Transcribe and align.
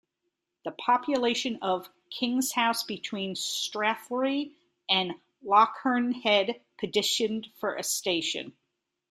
The 0.65 0.71
population 0.71 1.59
of 1.61 1.87
Kingshouse, 2.09 2.81
between 2.81 3.35
Strathyre 3.35 4.51
and 4.89 5.13
Lochearnhead, 5.45 6.59
petitioned 6.79 7.45
for 7.59 7.75
a 7.75 7.83
station. 7.83 8.53